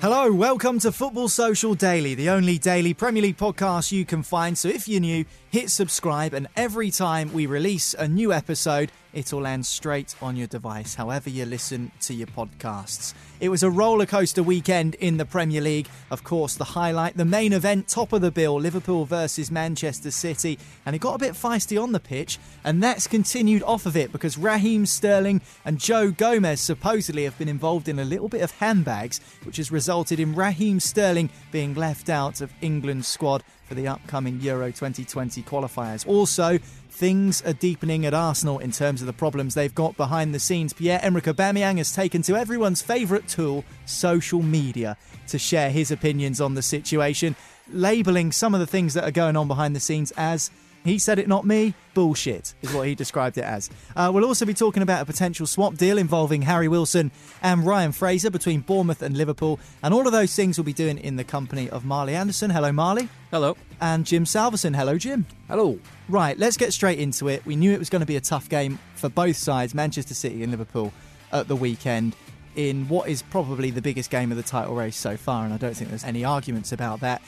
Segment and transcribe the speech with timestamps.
[0.00, 4.56] Hello, welcome to Football Social Daily, the only daily Premier League podcast you can find.
[4.56, 9.42] So if you're new, hit subscribe, and every time we release a new episode, it'll
[9.42, 13.14] land straight on your device, however you listen to your podcasts.
[13.40, 15.88] It was a roller coaster weekend in the Premier League.
[16.10, 20.58] Of course, the highlight, the main event, top of the bill, Liverpool versus Manchester City,
[20.84, 24.12] and it got a bit feisty on the pitch, and that's continued off of it
[24.12, 28.50] because Raheem Sterling and Joe Gomez supposedly have been involved in a little bit of
[28.52, 33.86] handbags, which has resulted in Raheem Sterling being left out of England's squad for the
[33.86, 36.06] upcoming Euro 2020 qualifiers.
[36.08, 36.58] Also,
[36.90, 40.72] things are deepening at Arsenal in terms of the problems they've got behind the scenes.
[40.72, 44.96] Pierre-Emerick Aubameyang has taken to everyone's favourite tool, social media,
[45.28, 47.36] to share his opinions on the situation,
[47.70, 50.50] labelling some of the things that are going on behind the scenes as
[50.84, 51.74] he said it, not me.
[51.94, 53.68] Bullshit is what he described it as.
[53.96, 57.10] Uh, we'll also be talking about a potential swap deal involving Harry Wilson
[57.42, 59.58] and Ryan Fraser between Bournemouth and Liverpool.
[59.82, 62.50] And all of those things we'll be doing in the company of Marley Anderson.
[62.50, 63.08] Hello, Marley.
[63.30, 63.56] Hello.
[63.80, 64.74] And Jim Salverson.
[64.74, 65.26] Hello, Jim.
[65.48, 65.78] Hello.
[66.08, 67.44] Right, let's get straight into it.
[67.44, 70.42] We knew it was going to be a tough game for both sides, Manchester City
[70.42, 70.92] and Liverpool,
[71.32, 72.14] at the weekend.
[72.56, 75.58] In what is probably the biggest game of the title race so far, and I
[75.58, 77.22] don't think there's any arguments about that.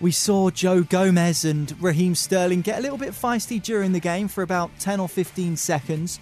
[0.00, 4.28] We saw Joe Gomez and Raheem Sterling get a little bit feisty during the game
[4.28, 6.20] for about 10 or 15 seconds,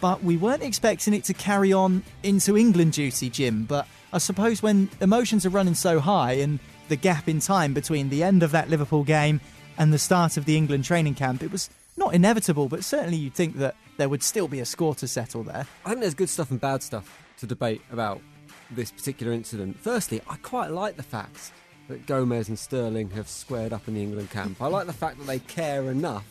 [0.00, 3.64] but we weren't expecting it to carry on into England duty, Jim.
[3.64, 6.58] But I suppose when emotions are running so high and
[6.88, 9.40] the gap in time between the end of that Liverpool game
[9.76, 13.34] and the start of the England training camp, it was not inevitable, but certainly you'd
[13.34, 15.66] think that there would still be a score to settle there.
[15.84, 18.22] I think there's good stuff and bad stuff to debate about
[18.70, 19.78] this particular incident.
[19.80, 21.52] Firstly, I quite like the fact
[21.88, 24.60] that Gomez and Sterling have squared up in the England camp.
[24.60, 26.26] I like the fact that they care enough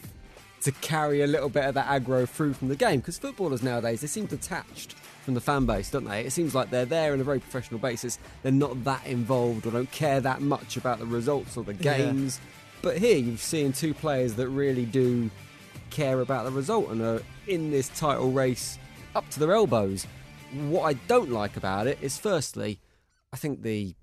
[0.61, 4.01] to carry a little bit of that aggro through from the game because footballers nowadays
[4.01, 6.21] they seem detached from the fan base, don't they?
[6.21, 8.17] It seems like they're there on a very professional basis.
[8.43, 12.39] They're not that involved or don't care that much about the results or the games.
[12.41, 12.51] Yeah.
[12.81, 15.29] But here you've seen two players that really do
[15.89, 18.77] care about the result and are in this title race
[19.15, 20.05] up to their elbows.
[20.53, 22.79] What I don't like about it is firstly,
[23.33, 23.95] I think the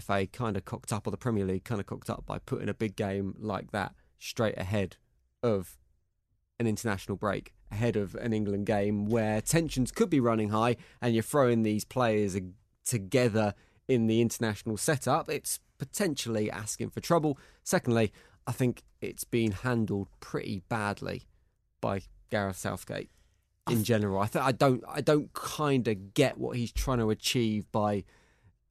[0.00, 2.68] FA kind of cocked up, or the Premier League kind of cocked up by putting
[2.68, 4.96] a big game like that straight ahead
[5.42, 5.76] of
[6.60, 11.14] an international break, ahead of an England game where tensions could be running high and
[11.14, 12.38] you're throwing these players
[12.84, 13.54] together
[13.88, 15.28] in the international setup.
[15.28, 17.38] It's potentially asking for trouble.
[17.64, 18.12] Secondly,
[18.46, 21.26] I think it's been handled pretty badly
[21.80, 23.10] by Gareth Southgate
[23.70, 24.20] in general.
[24.20, 28.04] I th- I don't I don't kind of get what he's trying to achieve by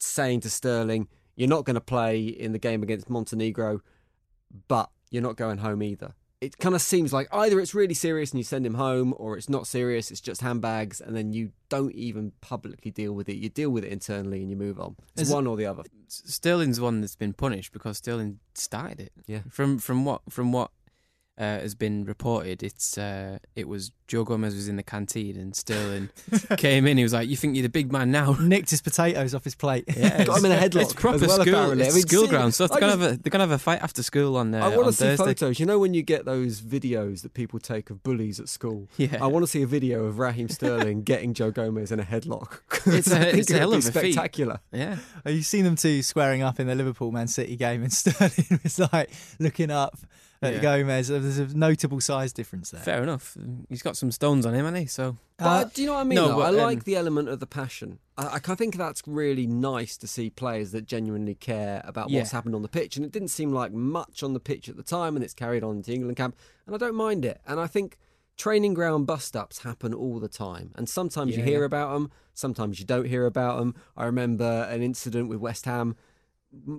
[0.03, 3.81] saying to Sterling, you're not going to play in the game against Montenegro,
[4.67, 6.13] but you're not going home either.
[6.39, 9.37] It kind of seems like either it's really serious and you send him home, or
[9.37, 13.35] it's not serious, it's just handbags, and then you don't even publicly deal with it.
[13.35, 14.95] You deal with it internally and you move on.
[15.13, 15.83] It's Is one or the other.
[16.07, 19.11] Sterling's one that's been punished because Sterling started it.
[19.27, 19.41] Yeah.
[19.49, 20.71] From from what from what
[21.41, 22.61] uh, has been reported.
[22.61, 26.09] It's uh, it was Joe Gomez was in the canteen and Sterling
[26.57, 26.97] came in.
[26.97, 29.55] He was like, "You think you're the big man now?" Nicked his potatoes off his
[29.55, 29.85] plate.
[29.97, 31.53] Yeah, Got him in a headlock It's proper as well, school.
[31.55, 31.83] apparently.
[31.83, 32.69] I It's mean, school see, ground stuff.
[32.71, 34.75] They're gonna just- have a they're gonna have a fight after school on uh, I
[34.75, 35.23] want to see Thursday.
[35.25, 35.59] photos.
[35.59, 38.87] You know when you get those videos that people take of bullies at school?
[38.97, 39.17] Yeah.
[39.21, 42.59] I want to see a video of Raheem Sterling getting Joe Gomez in a headlock.
[42.85, 44.13] It's a- I think it's a hell be of a feat.
[44.13, 44.59] spectacular.
[44.71, 47.91] Yeah, Have you seen them two squaring up in the Liverpool Man City game and
[47.93, 49.09] Sterling was like
[49.39, 49.97] looking up
[50.41, 50.61] at Yeah.
[50.61, 51.07] Gomez?
[51.09, 52.81] There's a notable size difference there.
[52.81, 53.37] fair enough.
[53.69, 54.85] He's got some stones on him, hasn't he?
[54.87, 56.15] So But Uh, do you know what I mean?
[56.15, 56.35] no, though?
[56.37, 57.99] but, I um, like the element of the passion.
[58.17, 62.19] I, I think that's really nice to see players that genuinely care about Yeah.
[62.19, 62.95] what's happened on the pitch.
[62.97, 65.63] And it didn't seem like much on the pitch at the time, and it's carried
[65.63, 66.35] on to England camp.
[66.65, 67.39] And I don't mind it.
[67.47, 67.97] And I think
[68.37, 70.71] training ground bust ups happen all the time.
[70.75, 71.65] And sometimes you hear yeah.
[71.65, 73.75] about them, sometimes you don't hear about them.
[73.95, 75.95] I remember an incident with West Ham,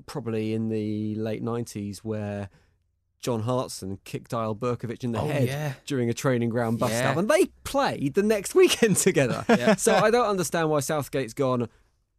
[0.07, 2.49] probably in the late 90s, where.
[3.23, 5.73] John Hartson kicked Eyal Berkovic in the Oh, head yeah.
[5.87, 7.13] during a training ground bust Yeah.
[7.13, 9.45] up, and they played the next weekend together.
[9.49, 9.77] Yeah.
[9.77, 11.69] So I don't understand why Southgate's gone.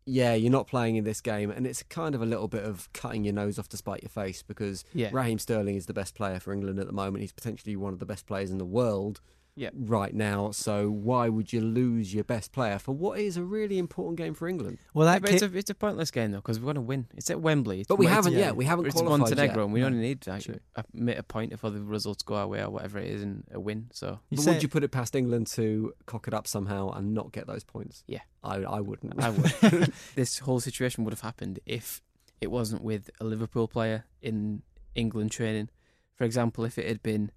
[0.05, 2.91] Yeah, you're not playing in this game, and it's kind of a little bit of
[2.93, 4.83] cutting your nose off to spite your face because.
[4.95, 7.21] Raheem Sterling is the best player for England at the moment.
[7.21, 9.21] He's potentially one of the best players in the world
[9.55, 9.69] Yeah.
[9.75, 10.49] right now.
[10.51, 14.33] So why would you lose your best player for what is a really important game
[14.33, 14.79] for England?
[14.93, 16.81] Well, Yeah, that but ki- it's a it's a pointless game though because we're gonna
[16.81, 17.07] win.
[17.15, 18.39] It's at Wembley, It's- But we haven't yeah.
[18.39, 18.55] yet.
[18.55, 19.63] We haven't It's qualified Montenegro, yet.
[19.65, 19.85] and we No.
[19.87, 20.59] only need like True.
[20.75, 23.43] a, a, a point if other results go our way or whatever it is, and
[23.51, 23.89] a win.
[23.93, 27.13] So you But would you put it past England to cock it up somehow and
[27.13, 28.03] not get those points?
[28.07, 28.21] Yeah.
[28.43, 29.21] I, I wouldn't.
[29.23, 29.93] I would.
[30.15, 32.01] this whole situation would have happened if
[32.41, 34.63] it wasn't with a Liverpool player in
[34.95, 35.69] England training.
[36.15, 37.31] For example, if it had been,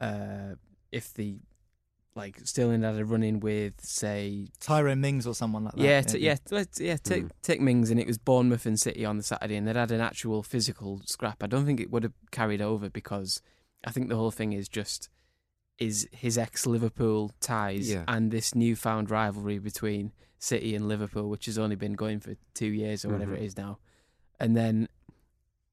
[0.00, 0.54] uh,
[0.92, 1.40] if the
[2.16, 5.82] like Sterling had a run in with say Tyrone Mings or someone like that.
[5.82, 6.96] yeah, t- yeah, let's, yeah.
[6.96, 7.30] Take Mm.
[7.42, 10.00] take Mings, and it was Bournemouth and City on the Saturday, and they'd had an
[10.00, 11.42] actual physical scrap.
[11.42, 13.42] I don't think it would have carried over because
[13.84, 15.08] I think the whole thing is just
[15.78, 18.04] is his ex Liverpool ties Yeah.
[18.08, 22.66] and this newfound rivalry between City and Liverpool, which has only been going for two
[22.68, 23.40] years or whatever Mhm.
[23.40, 23.78] it is now,
[24.40, 24.88] and then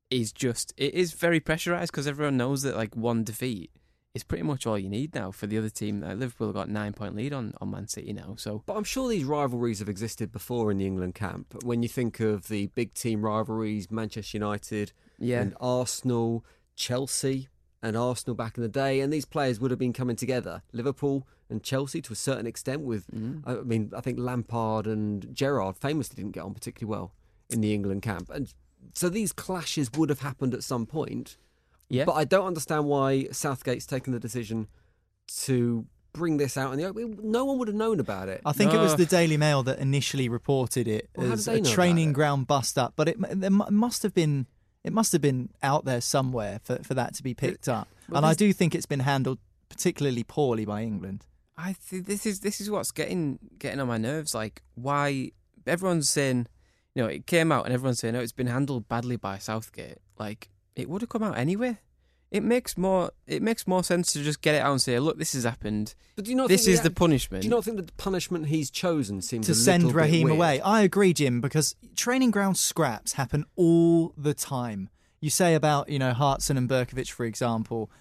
[0.09, 3.71] is just it is very pressurized because everyone knows that like one defeat
[4.13, 6.01] is pretty much all you need now for the other team.
[6.01, 8.83] Like, Liverpool have got nine point lead on on Man City now, so But I'm
[8.83, 11.55] sure these rivalries have existed before in the England camp.
[11.63, 15.41] When you think of the big team rivalries, Manchester United yeah.
[15.41, 16.45] and Arsenal,
[16.75, 17.49] Chelsea
[17.81, 20.61] and Arsenal back in the day, and these players would have been coming together.
[20.71, 22.81] Liverpool and Chelsea to a certain extent.
[22.81, 23.41] With, Mhm.
[23.45, 27.13] I mean, I think Lampard and Gerrard famously didn't get on particularly well
[27.49, 28.53] in the England camp, and
[28.93, 31.37] so these clashes would have happened at some point.
[31.93, 32.05] Yeah.
[32.05, 34.67] But I don't understand why Southgate's taken the decision
[35.43, 37.19] to bring this out in the open.
[37.21, 38.41] No one would have known about it.
[38.45, 42.13] I think it was the Daily Mail that initially reported it Well, as a training
[42.13, 44.47] ground bust up, but it there must have been
[44.83, 47.87] it must have been out there somewhere for, for that to be picked up.
[48.09, 51.25] well, and I do think it's been handled particularly poorly by England.
[51.57, 54.33] I think this is this is what's getting getting on my nerves.
[54.33, 55.31] Like why
[55.67, 56.47] everyone's saying,
[56.95, 59.99] you know, it came out and everyone's saying, oh, it's been handled badly by Southgate.
[60.17, 61.77] Like it would have come out anyway.
[62.31, 65.19] It makes more it makes more sense to just get it out and say, look,
[65.19, 65.93] this has happened.
[66.15, 67.41] But do you not This think is the act- punishment.
[67.43, 70.01] Do you not think that the punishment he's chosen seems to a send little bit
[70.05, 70.37] Raheem weird?
[70.37, 70.59] away.
[70.61, 74.89] I agree, Jim, because training ground scraps happen all the time.
[75.21, 77.91] You say about, you know, Hartson and Berkovic, for example,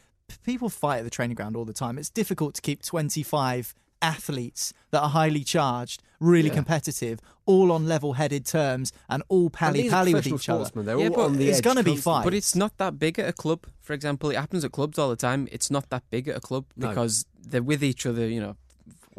[0.45, 1.99] people fight at the training ground all the time.
[1.99, 6.55] It's difficult to keep 25 athletes that are highly charged, really Yeah.
[6.57, 10.71] competitive, all on level headed terms and all pally these are pally with each other.
[10.83, 12.01] They're Yeah, all but on the it's gonna be constantly.
[12.03, 12.25] fight.
[12.25, 13.67] But it's not that big at a club.
[13.81, 15.49] For example, it happens at clubs all the time.
[15.51, 16.89] It's not that big at a club No.
[16.89, 18.29] because they're with each other.
[18.29, 18.57] You know,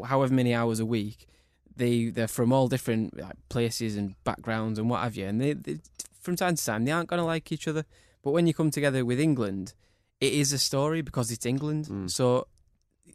[0.05, 1.27] however many hours a week.
[1.75, 5.25] They they're from all different like, places and backgrounds and what have you.
[5.25, 5.79] And they, they
[6.21, 7.83] from time to time they aren't going to like each other.
[8.23, 9.73] But when you come together with England,
[10.21, 11.87] it is a story because it's England.
[11.87, 12.09] Mm.
[12.11, 12.47] So.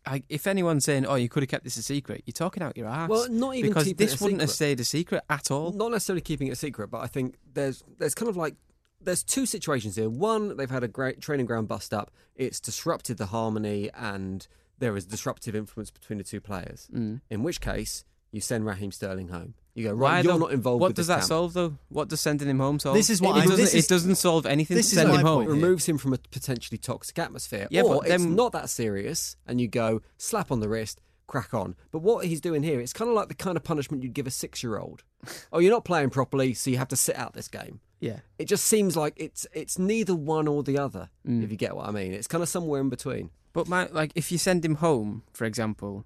[0.08, 2.76] I, if anyone's saying, "Oh, you could have kept this a secret," you're talking out
[2.76, 3.10] your ass.
[3.10, 5.72] Well, not even because this wouldn't have stayed a secret at all.
[5.72, 8.54] Not necessarily keeping it a secret, but I think there's there's kind of like
[9.02, 10.08] there's two situations here.
[10.08, 12.10] One, they've had a great training ground bust up.
[12.34, 14.46] It's disrupted the harmony, and
[14.78, 16.88] there is disruptive influence between the two players.
[16.92, 17.20] Mm.
[17.28, 19.54] In which case, you send Raheem Sterling home.
[19.78, 20.24] You go Why right.
[20.24, 20.38] You're though?
[20.40, 20.80] not involved.
[20.80, 21.28] What does that camp.
[21.28, 21.78] solve, though?
[21.88, 22.96] What does sending him home solve?
[22.96, 25.10] This is what it I'm- doesn't, is- it doesn't solve anything this to is send
[25.10, 25.44] my him home.
[25.44, 25.50] point.
[25.50, 27.68] removes him from a potentially toxic atmosphere.
[27.70, 31.54] Yeah, or but it's not that serious, and you go slap on the wrist, crack
[31.54, 31.76] on.
[31.92, 34.26] But what he's doing here, it's kind of like the kind of punishment you'd give
[34.26, 35.04] a six-year-old.
[35.52, 37.78] oh, you're not playing properly, so you have to sit out this game.
[38.00, 38.18] Yeah.
[38.38, 41.10] It just seems like it's it's neither one or the other.
[41.26, 41.44] Mm.
[41.44, 43.30] If you get what I mean, it's kind of somewhere in between.
[43.52, 46.04] But my like, if you send him home, for example,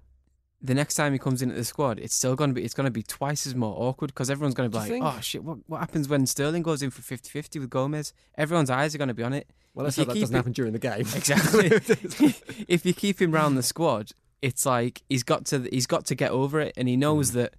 [0.65, 2.73] the next time he comes in at the squad, it's still going to be it's
[2.73, 5.03] going to be twice as more awkward because everyone's going to be like, think?
[5.05, 8.95] "Oh shit, what what happens when Sterling goes in for 50-50 with Gomez?" Everyone's eyes
[8.95, 9.49] are going to be on it.
[9.73, 11.05] Well, let's hope that doesn't it- happen during the game.
[11.15, 11.67] Exactly.
[12.67, 16.15] if you keep him round the squad, it's like he's got to he's got to
[16.15, 17.33] get over it, and he knows Mm.
[17.33, 17.53] that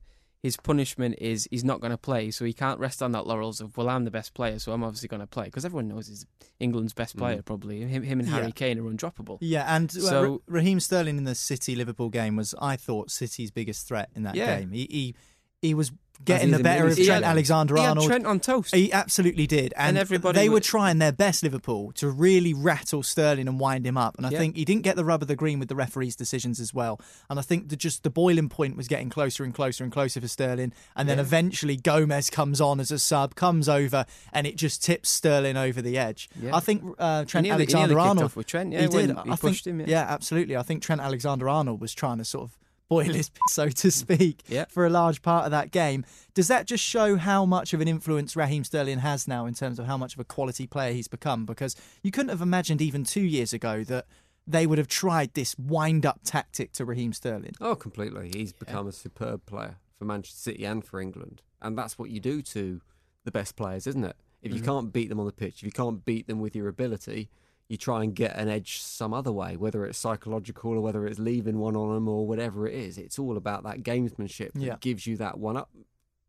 [0.45, 3.61] his punishment is he's not going to play, so he can't rest on that laurels
[3.63, 6.07] of well, I'm the best player, so I'm obviously going to play because everyone knows
[6.07, 6.27] he's
[6.61, 7.45] England's best player Mm.
[7.47, 7.81] probably.
[7.81, 8.35] Him, him and Yeah.
[8.37, 9.39] Harry Kane are undroppable.
[9.41, 13.11] Yeah, and uh, So- Ra- Raheem Sterling in the City Liverpool game was, I thought,
[13.11, 14.61] City's biggest threat in that Yeah.
[14.61, 14.71] game.
[14.71, 15.15] He he,
[15.63, 15.91] he was
[16.25, 18.07] getting the better of Trent Alexander He had Arnold.
[18.07, 18.75] Trent on toast.
[18.75, 22.55] He absolutely did, and, And everybody they wa- were trying their best, Liverpool, to really
[22.55, 24.17] rattle Sterling and wind him up.
[24.17, 24.39] And I Yeah.
[24.39, 27.01] think he didn't get the rub of the green with the referees' decisions as well.
[27.29, 30.21] And I think the, just the boiling point was getting closer and closer and closer
[30.21, 30.73] for Sterling.
[30.97, 31.25] And then Yeah.
[31.25, 35.83] eventually Gomez comes on as a sub, comes over, and it just tips Sterling over
[35.83, 36.31] the edge.
[36.41, 36.57] Yeah.
[36.57, 38.89] I think uh, Trent He nearly- he Alexander nearly kicked Arnold with Trent, yeah, he
[38.89, 39.11] did.
[39.11, 40.07] he I pushed think, him, yeah.
[40.09, 40.57] absolutely.
[40.57, 42.57] I think Trent Alexander Arnold was trying to sort of
[43.03, 44.67] piss, so to speak, Yeah.
[44.69, 46.05] for a large part of that game.
[46.35, 49.79] Does that just show how much of an influence Raheem Sterling has now in terms
[49.79, 51.45] of how much of a quality player he's become?
[51.47, 54.07] Because you couldn't have imagined even two years ago that
[54.47, 57.55] they would have tried this wind up tactic to Raheem Sterling.
[57.61, 58.31] Oh, completely.
[58.35, 61.43] He's become a superb player for Manchester City and for England.
[61.63, 62.81] And that's what you do to
[63.25, 64.17] the best players, isn't it?
[64.43, 64.67] If you mm-hmm.
[64.67, 67.31] can't beat them on the pitch, if you can't beat them with your ability,
[67.69, 71.19] you try and get an edge some other way, whether it's psychological or whether it's
[71.19, 72.99] leaving one on them or whatever it is.
[72.99, 74.77] It's all about that gamesmanship that Yeah.
[74.81, 75.57] gives you that one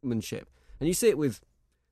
[0.04, 0.44] upmanship.
[0.80, 1.42] And you see it with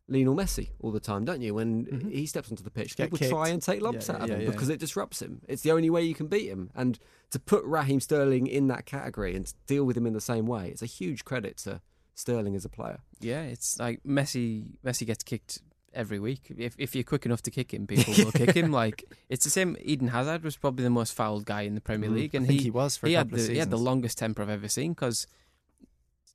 [0.07, 1.53] Lionel Messi all the time, don't you?
[1.53, 2.09] When mm-hmm.
[2.09, 3.31] he steps onto the pitch, Get people kicked.
[3.31, 5.41] try and take lumps Yeah, out of yeah, him because it disrupts him.
[5.47, 6.71] It's the only way you can beat him.
[6.75, 6.99] And
[7.31, 10.45] to put Raheem Sterling in that category and to deal with him in the same
[10.45, 11.81] way, it's a huge credit to
[12.15, 12.99] Sterling as a player.
[13.19, 14.77] Yeah, it's like Messi.
[14.85, 15.61] Messi gets kicked
[15.93, 16.51] every week.
[16.57, 18.71] If if you're quick enough to kick him, people will kick him.
[18.83, 19.77] Like it's the same.
[19.81, 22.47] Eden Hazard was probably the most fouled guy in the Premier Mm, League, and I
[22.47, 24.67] think he, he was for he had the, he had the longest temper I've ever
[24.67, 25.27] seen because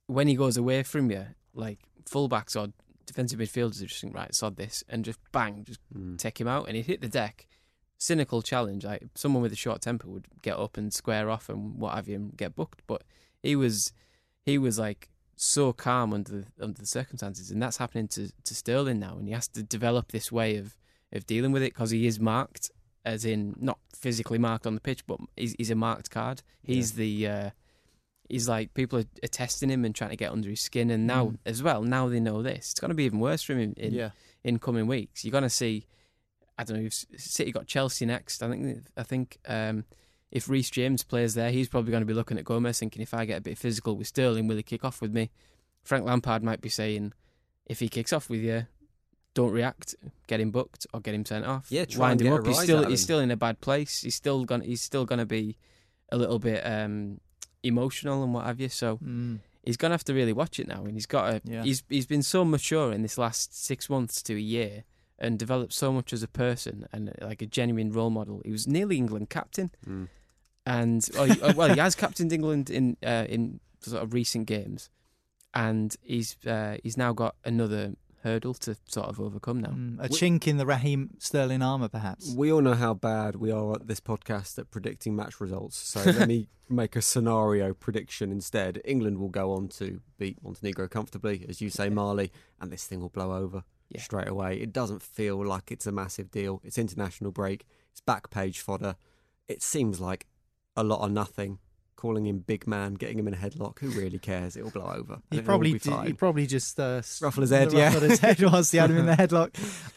[0.07, 2.71] when he goes away from you, like fullbacks or
[3.05, 6.17] defensive midfielders, are just think right, sod this, and just bang, just Mm.
[6.17, 7.47] take him out, and he'd hit the deck.
[7.97, 8.85] Cynical challenge.
[8.85, 12.07] Like someone with a short temper would get up and square off and what have
[12.07, 12.81] you, and get booked.
[12.87, 13.03] But
[13.43, 13.91] he was,
[14.45, 15.09] he was like
[15.41, 19.25] so calm under the, under the circumstances, and that's happening to, to Sterling now, and
[19.25, 20.75] he has to develop this way of
[21.13, 22.69] of dealing with it because he is marked,
[23.05, 26.43] as in not physically marked on the pitch, but he's, he's a marked card.
[26.61, 27.49] He's the uh,
[28.27, 31.07] he's like people are, are testing him and trying to get under his skin, and
[31.07, 33.59] now as well, now they know this, it's going to be even worse for him
[33.59, 34.09] in in, Yeah.
[34.43, 35.23] in coming weeks.
[35.23, 35.87] You're going to see,
[36.57, 38.43] I don't know, if City got Chelsea next.
[38.43, 39.85] I think I think um,
[40.31, 43.13] if Reece James plays there, he's probably going to be looking at Gomez thinking, if
[43.13, 45.31] I get a bit physical with Sterling, will he kick off with me?
[45.83, 47.13] Frank Lampard might be saying,
[47.65, 48.67] if he kicks off with you,
[49.33, 49.95] don't react,
[50.27, 51.67] get him booked or get him sent off.
[51.69, 52.45] Yeah, wind him up.
[52.45, 54.01] He's still he's still in a bad place.
[54.01, 55.55] He's still gonna he's still gonna be
[56.11, 57.21] a little bit um,
[57.63, 58.69] emotional and what have you.
[58.69, 59.39] So Mm.
[59.63, 61.41] he's gonna have to really watch it now, and he's got to.
[61.45, 61.63] Yeah.
[61.63, 64.83] He's he's been so mature in this last six months to a year,
[65.19, 68.41] and developed so much as a person and like a genuine role model.
[68.43, 70.07] He was nearly England captain, Mm.
[70.77, 74.45] And well, he, uh, well, he has captained England in uh, in sort of recent
[74.47, 74.89] games,
[75.53, 79.69] and he's uh, he's now got another hurdle to sort of overcome now.
[79.69, 82.33] Mm, a We- chink in the Raheem Sterling armour, perhaps.
[82.35, 85.77] We all know how bad we are at this podcast at predicting match results.
[85.77, 88.81] So let me make a scenario prediction instead.
[88.85, 92.99] England will go on to beat Montenegro comfortably, as you say, Marley, and this thing
[92.99, 94.01] will blow over Yeah.
[94.01, 94.59] straight away.
[94.59, 96.59] It doesn't feel like it's a massive deal.
[96.63, 97.65] It's international break.
[97.91, 98.97] It's back page fodder.
[99.47, 100.27] It seems like
[100.75, 101.59] a lot of nothing.
[101.95, 103.79] Calling him big man, getting him in a headlock.
[103.79, 104.55] Who really cares?
[104.55, 105.19] It will blow over.
[105.31, 107.87] He probably did, he probably just uh, s- Ruffle his head, yeah.
[107.87, 109.49] ruffled his head whilst he had him in the headlock.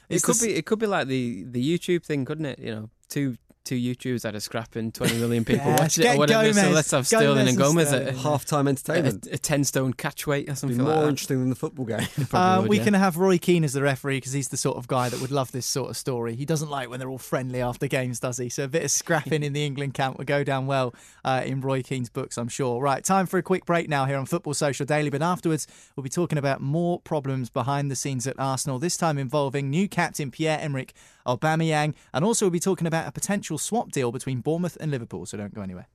[0.09, 2.59] It could the be it could be like the the YouTube thing, couldn't it?
[2.59, 6.03] You know, two two YouTubers had a scrap and twenty million people Yes, watch it
[6.03, 6.53] get or whatever.
[6.53, 8.09] so let's have Gomez Sterling and and Gomez Sterling.
[8.09, 9.27] at half-time a, entertainment.
[9.29, 11.09] a, a ten stone catch weight or Be something more like that.
[11.09, 12.07] interesting than the football game.
[12.33, 12.85] Uh, would, we yeah.
[12.85, 15.31] can have Roy Keane as the referee because he's the sort of guy that would
[15.31, 16.35] love this sort of story.
[16.35, 18.49] He doesn't like when they're all friendly after games, does he?
[18.49, 21.61] So a bit of scrapping in the England camp would go down well uh, in
[21.61, 22.81] Roy Keane's books, I'm sure.
[22.81, 25.11] Right, time for a quick break now here on Football Social Daily.
[25.11, 28.79] But afterwards, we'll be talking about more problems behind the scenes at Arsenal.
[28.79, 30.93] This time involving new captain Pierre Emerick
[31.27, 35.27] Aubameyang, and also we'll be talking about a potential swap deal between Bournemouth and Liverpool.
[35.27, 35.89] So don't go anywhere.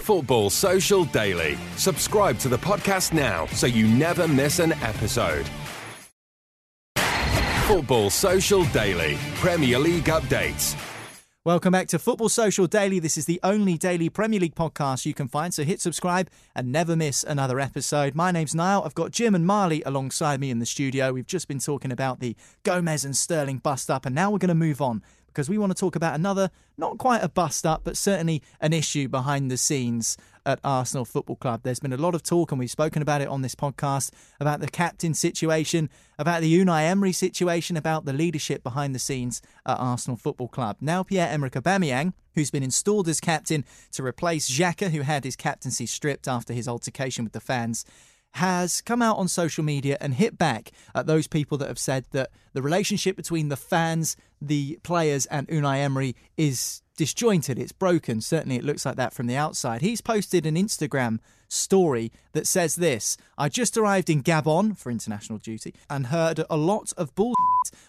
[0.00, 1.58] Football Social Daily.
[1.76, 5.46] Subscribe to the podcast now so you never miss an episode.
[7.66, 9.18] Football Social Daily.
[9.34, 10.74] Premier League updates.
[11.48, 12.98] Welcome back to Football Social Daily.
[12.98, 16.70] This is the only daily Premier League podcast you can find, so hit subscribe and
[16.70, 18.14] never miss another episode.
[18.14, 18.82] My name's Niall.
[18.84, 21.10] I've got Jim and Marley alongside me in the studio.
[21.10, 24.48] We've just been talking about the Gomez and Sterling bust up, and now we're going
[24.48, 27.80] to move on because we want to talk about another, not quite a bust up,
[27.82, 31.60] but certainly an issue behind the scenes at Arsenal Football Club.
[31.62, 34.60] There's been a lot of talk, and we've spoken about it on this podcast about
[34.60, 39.78] the captain situation, about the Unai Emery situation, about the leadership behind the scenes at
[39.78, 40.78] Arsenal Football Club.
[40.80, 43.62] Now, Pierre Emerick Aubameyang, who's been installed as captain
[43.92, 47.84] to replace Xhaka, who had his captaincy stripped after his altercation with the fans,
[48.32, 52.06] has come out on social media and hit back at those people that have said
[52.12, 57.58] that the relationship between the fans, the players, and Unai Emery is disjointed.
[57.58, 58.20] It's broken.
[58.20, 59.80] Certainly, it looks like that from the outside.
[59.80, 65.38] He's posted an Instagram story that says this I just arrived in Gabon for international
[65.38, 67.32] duty and heard a lot of bull.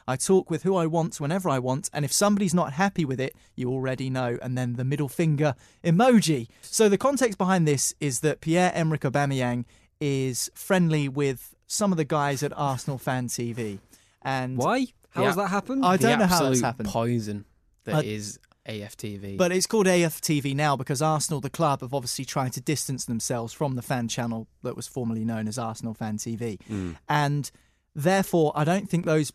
[0.08, 3.20] I talk with who I want whenever I want, and if somebody's not happy with
[3.20, 4.38] it, you already know.
[4.42, 6.48] And then the middle finger emoji.
[6.62, 9.66] So the context behind this is that Pierre Emerick Aubameyang
[10.00, 13.80] is friendly with some of the guys at Arsenal Fan TV.
[14.22, 14.88] And Why?
[15.10, 15.84] How The has that happened?
[15.86, 16.88] I don't know how that's happened.
[16.90, 17.46] Poison
[17.86, 18.40] that Uh, is
[18.70, 19.38] AFTV.
[19.38, 23.52] But it's called AFTV now because Arsenal, the club, have obviously tried to distance themselves
[23.54, 26.60] from the fan channel that was formerly known as Arsenal Fan TV.
[27.08, 27.50] And
[27.96, 29.34] therefore, I don't think those,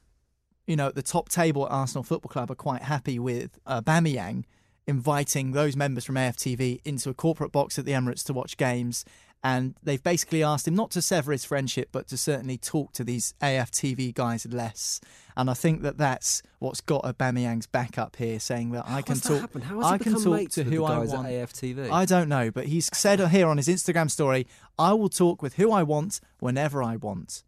[0.66, 3.80] you know, at the top table at Arsenal Football Club are quite happy with uh,
[3.82, 4.44] Aubameyang
[4.86, 9.04] inviting those members from AFTV into a corporate box at the Emirates to watch games.
[9.44, 13.04] And they've basically asked him not to sever his friendship, but to certainly talk to
[13.04, 15.02] these AFTV guys less.
[15.36, 19.16] And I think that that's what's got Aubameyang's back up here, saying that I can
[19.16, 19.62] that talk.
[19.62, 21.28] How has I can talk to who I want.
[21.28, 21.90] AFTV?
[21.90, 24.46] I don't know, but he's said here on his Instagram story,
[24.78, 27.42] "I will talk with who I want whenever I want."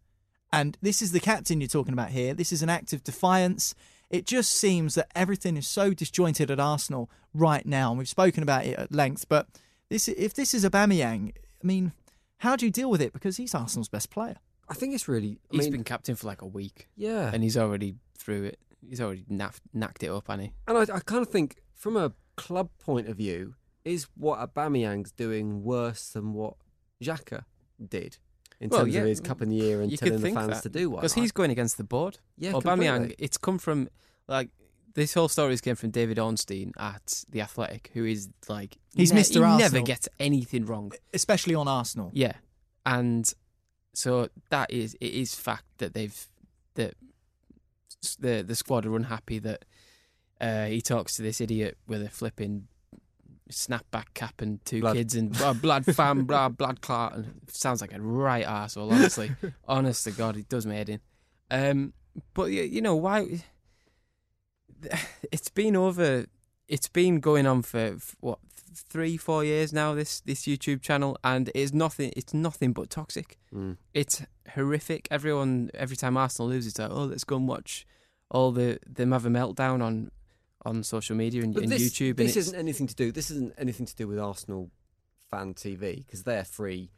[0.53, 2.35] And this is the captain you're talking about here.
[2.35, 3.73] This is an act of defiance.
[4.11, 8.43] It just seems that everything is so disjointed at Arsenal right now, and we've spoken
[8.43, 9.27] about it at length.
[9.27, 9.47] But
[9.89, 11.33] this, if this is Aubameyang,
[11.63, 11.91] I mean,
[12.37, 13.13] how do you deal with it?
[13.13, 14.37] Because he's Arsenal's best player.
[14.69, 15.39] I think it's really.
[15.51, 18.59] I He's mean, been captain for like a week, yeah, and he's already through it.
[18.87, 20.53] He's already naff- knacked it up, hasn't he?
[20.67, 25.11] And I, I kind of think, from a club point of view, is what Aubameyang's
[25.11, 26.55] doing worse than what
[27.01, 27.45] Xhaka
[27.85, 28.17] did
[28.59, 30.35] in Well, terms yeah, of his cup in the year and you telling the think
[30.37, 30.99] fans that, to do one?
[30.99, 32.19] because he's going against the board.
[32.37, 32.95] Yeah, Aubameyang.
[32.95, 33.15] completely.
[33.19, 33.87] It's come from
[34.27, 34.49] like
[34.97, 39.13] this whole story is came from David Ornstein at the Athletic, who is like He's
[39.13, 39.49] ne- Mr.
[39.51, 40.91] He never gets anything wrong.
[41.13, 42.09] especially on Arsenal.
[42.13, 42.33] Yeah,
[42.85, 43.31] and
[43.93, 46.27] so that is it is fact that they've
[46.75, 46.95] that
[48.19, 49.65] the the squad are unhappy that
[50.41, 52.67] uh, he talks to this idiot with a flipping
[53.51, 54.95] snapback cap and two Blood.
[54.97, 59.31] kids and blah, blood fam blah blood clot and sounds like a right arsehole honestly
[59.67, 60.99] honest to god it does my head in
[61.49, 61.93] um
[62.33, 63.41] but y- you know why
[65.31, 66.25] it's been over
[66.67, 68.39] it's been going on for what
[68.75, 73.37] three four years now this this youtube channel and it's nothing it's nothing but toxic
[73.53, 73.77] Mm.
[73.93, 74.21] it's
[74.53, 77.87] horrific everyone every time arsenal loses it's like oh let's go and watch
[78.29, 80.11] all the them have a meltdown on
[80.65, 83.11] on social media and, and this, youtube and This isn't anything to do.
[83.13, 84.69] This isn't anything to do with Arsenal
[85.31, 86.91] fan TV because they're free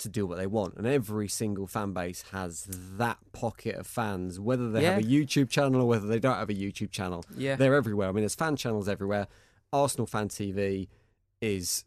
[0.00, 4.38] to do what they want, and every single fan base has that pocket of fans,
[4.40, 7.24] whether they have a YouTube channel or whether they don't have a YouTube channel.
[7.36, 7.56] Yeah.
[7.56, 8.08] they're everywhere.
[8.08, 9.28] I mean, there's fan channels everywhere.
[9.72, 10.88] Arsenal fan TV
[11.40, 11.84] is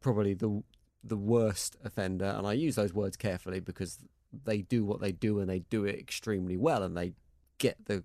[0.00, 0.62] probably the
[1.04, 3.98] the worst offender, and I use those words carefully because
[4.44, 7.12] they do what they do and they do it extremely well, and they
[7.58, 8.04] get the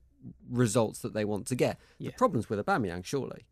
[0.50, 1.80] results that they want to get.
[1.98, 2.12] Yeah.
[2.12, 3.46] The problem's with Aubameyang, surely,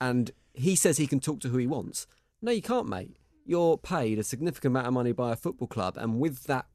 [0.00, 2.06] and he says he can talk to who he wants.
[2.40, 3.16] No, you can't, mate.
[3.46, 6.66] You're paid a significant amount of money by a football club, and with that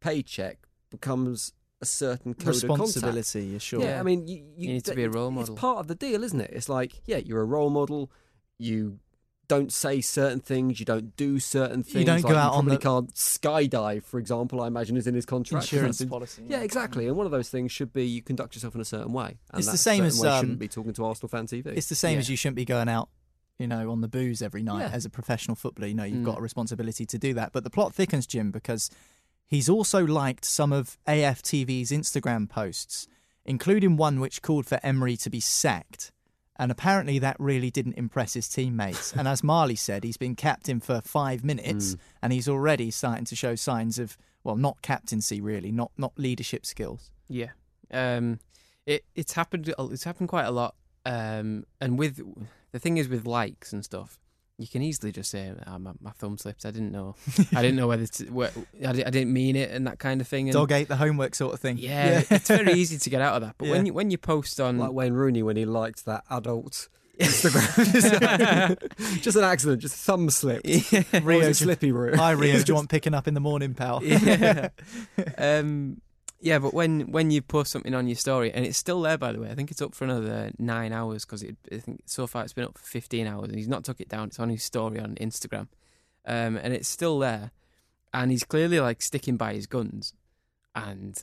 [0.00, 2.62] paycheck becomes a certain code of.
[2.62, 3.80] Responsibility, you're sure.
[3.82, 5.54] Yeah, I mean, you, you, You need to be a role model.
[5.54, 6.50] It's part of the deal, isn't it?
[6.52, 8.10] It's like, yeah, you're a role model.
[8.58, 8.98] You
[9.46, 10.78] don't say certain things.
[10.80, 11.94] You don't do certain things.
[11.94, 14.60] You don't go out on the- can't skydive, for example.
[14.60, 15.72] I imagine is in his contract.
[15.72, 16.58] Insurance policy, Yeah.
[16.58, 16.62] yeah.
[16.64, 17.06] exactly.
[17.06, 19.38] And one of those things should be you conduct yourself in a certain way.
[19.52, 21.68] And It's the same as, um, shouldn't be talking to Arsenal fan TV.
[21.68, 22.18] It's the same Yeah.
[22.18, 23.08] as you shouldn't be going out,
[23.58, 24.90] you know, on the booze every night Yeah.
[24.96, 25.88] as a professional footballer.
[25.88, 26.24] You know, you've Mm.
[26.24, 27.52] got a responsibility to do that.
[27.52, 28.90] But the plot thickens, Jim, because
[29.46, 33.08] he's also liked some of AFTV's Instagram posts,
[33.44, 36.12] including one which called for Emery to be sacked.
[36.60, 39.12] And apparently that really didn't impress his teammates.
[39.12, 41.98] and as Marley said, he's been captain for five minutes Mm.
[42.22, 46.64] and he's already starting to show signs of, well, not captaincy really, not not leadership
[46.66, 47.10] skills.
[47.28, 47.50] Yeah,
[47.92, 48.40] um,
[48.86, 49.72] it it's happened.
[49.78, 50.74] It's happened quite a lot.
[51.06, 52.20] Um, and with
[52.72, 54.18] the thing is with likes and stuff,
[54.58, 56.66] you can easily just say, oh, my, "My thumb slipped.
[56.66, 57.14] I didn't know.
[57.54, 58.50] I didn't know whether to, where,
[58.84, 60.96] I, di- I didn't mean it and that kind of thing." And Dog ate the
[60.96, 61.78] homework sort of thing.
[61.78, 63.54] yeah, it's very easy to get out of that.
[63.56, 66.88] But when you when you post on, like Wayne Rooney when he liked that adult
[67.20, 68.76] Instagram.
[69.22, 70.66] just an accident, just thumb slipped.
[70.66, 71.02] Yeah.
[71.12, 72.16] Rio Rio, slippy Rio.
[72.16, 74.02] Hi Rio, do you want picking up in the morning, pal?
[74.04, 74.68] yeah.
[75.36, 76.00] um,
[76.40, 79.32] Yeah, but when when you post something on your story and it's still there, by
[79.32, 82.44] the way, I think it's up for another nine hours because I think so far
[82.44, 84.28] it's been up for fifteen hours and he's not took it down.
[84.28, 85.66] It's on his story on Instagram,
[86.24, 87.50] um, and it's still there,
[88.14, 90.14] and he's clearly like sticking by his guns,
[90.76, 91.20] and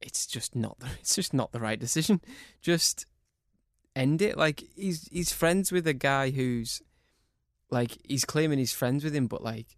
[0.00, 2.20] it's just not the, it's just not the right decision.
[2.62, 3.04] Just
[3.94, 4.38] end it.
[4.38, 6.80] Like he's he's friends with a guy who's
[7.70, 9.77] like he's claiming he's friends with him, but like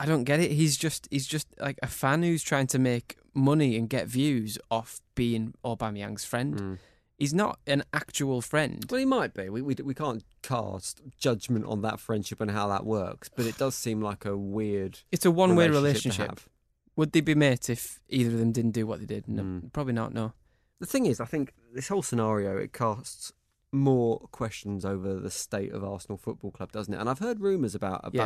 [0.00, 0.50] I don't get it.
[0.52, 4.58] He's just he's just like a fan who's trying to make money and get views
[4.70, 6.54] off being Aubameyang's friend.
[6.56, 6.78] Mm.
[7.18, 8.82] He's not an actual friend.
[8.90, 9.50] Well, he might be.
[9.50, 13.58] We, we we can't cast judgment on that friendship and how that works, but it
[13.58, 15.00] does seem like a weird.
[15.12, 16.50] It's a one-way relationship relationship.
[16.96, 19.28] Would they be mates if either of them didn't do what they did?
[19.28, 19.72] No, Mm.
[19.72, 20.12] probably not.
[20.14, 20.32] No.
[20.80, 23.32] The thing is, I think this whole scenario it casts
[23.70, 26.98] more questions over the state of Arsenal Football Club, doesn't it?
[27.00, 28.24] And I've heard rumours about Yeah.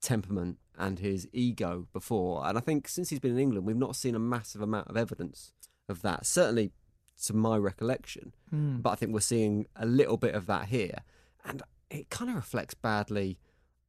[0.00, 3.96] Temperament and his ego before, and I think since he's been in England, we've not
[3.96, 5.52] seen a massive amount of evidence
[5.88, 6.24] of that.
[6.26, 6.72] Certainly,
[7.26, 8.78] to my recollection, Hmm.
[8.78, 11.00] but I think we're seeing a little bit of that here,
[11.44, 13.38] and it kind of reflects badly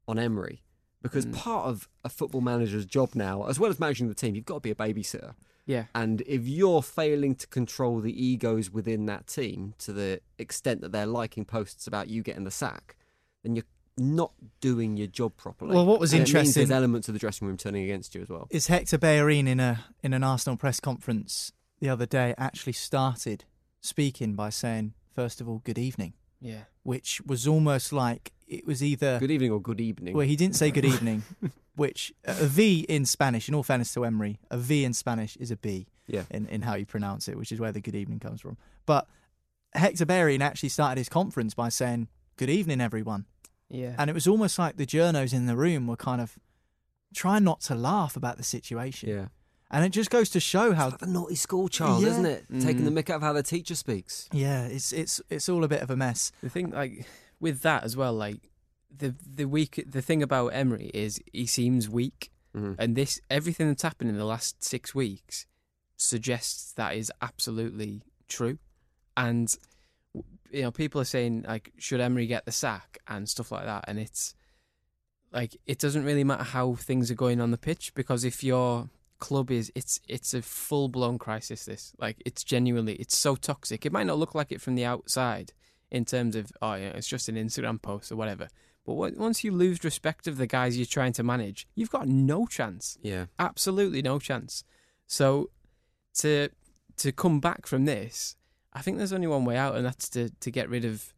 [0.08, 0.64] on Emery.
[1.02, 1.34] Because Mm.
[1.34, 4.56] part of a football manager's job now, as well as managing the team, you've got
[4.56, 5.34] to be a babysitter.
[5.66, 5.86] Yeah.
[5.96, 10.92] And if you're failing to control the egos within that team to the extent that
[10.92, 12.98] they're liking posts about you getting the sack,
[13.44, 13.66] then you're
[13.98, 15.76] not doing your job properly.
[15.76, 18.16] Well, what was And it means interesting- there's elements of the dressing room turning against
[18.16, 18.48] you as well.
[18.50, 23.44] is Hector Bellerin in a in an Arsenal press conference the other day actually started
[23.82, 26.64] speaking by saying, first of all, good evening, Yeah.
[26.84, 30.14] which was almost like it was either Good evening or good evening.
[30.16, 31.24] well, he didn't say good evening,
[31.76, 35.36] which uh, a V in Spanish, in all fairness to Emery, a V in Spanish
[35.38, 36.24] is a B yeah.
[36.30, 38.58] in, in how you pronounce it, which is where the good evening comes from.
[38.86, 39.08] But
[39.74, 43.26] Hector Bellerin actually started his conference by saying, good evening, everyone.
[43.72, 43.96] Yeah.
[43.98, 46.38] And it was almost like the journos in the room were kind of
[47.16, 49.10] trying not to laugh about the situation.
[49.10, 49.28] Yeah.
[49.70, 52.10] And it just goes to show how It's like the naughty school child, Yeah.
[52.10, 52.46] isn't it?
[52.62, 52.98] Taking the Mm.
[53.04, 54.28] mick out of how the teacher speaks.
[54.34, 56.32] yeah, it's it's it's all a bit of a mess.
[56.42, 57.06] The thing, like,
[57.40, 58.50] with that as well, like,
[58.96, 62.76] the the weak, the thing about Emery is he seems weak, Mhm.
[62.78, 65.46] and this everything that's happened in the last six weeks
[65.96, 68.58] suggests that is absolutely true,
[69.16, 69.56] and
[70.52, 73.86] you know, people are saying like, should Emery get the sack and stuff like that,
[73.88, 74.36] and it's
[75.32, 78.90] like it doesn't really matter how things are going on the pitch because if your
[79.20, 83.86] club is it's it's a full blown crisis this like it's genuinely it's so toxic.
[83.86, 85.54] It might not look like it from the outside
[85.90, 88.48] in terms of oh yeah it's just an Instagram post or whatever
[88.86, 92.08] but on- once you lose respect of the guys you're trying to manage you've got
[92.08, 92.98] no chance.
[93.02, 93.26] Yeah.
[93.40, 94.64] absolutely no chance.
[95.08, 95.52] So
[96.16, 96.50] to
[96.98, 98.36] to come back from this
[98.74, 101.14] I think there's only one way out and that's to to get rid of